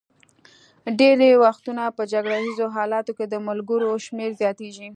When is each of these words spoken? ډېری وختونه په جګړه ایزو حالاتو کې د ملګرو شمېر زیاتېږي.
ډېری 0.99 1.31
وختونه 1.45 1.83
په 1.97 2.03
جګړه 2.13 2.35
ایزو 2.43 2.67
حالاتو 2.75 3.11
کې 3.17 3.25
د 3.27 3.35
ملګرو 3.47 3.91
شمېر 4.05 4.29
زیاتېږي. 4.41 4.89